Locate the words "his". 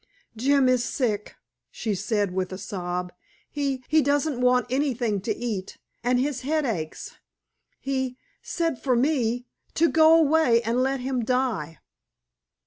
6.19-6.41